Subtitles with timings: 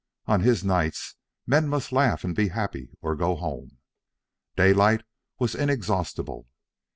[0.25, 1.13] On his nights
[1.45, 3.77] men must laugh and be happy or go home.
[4.55, 5.03] Daylight
[5.37, 6.47] was inexhaustible.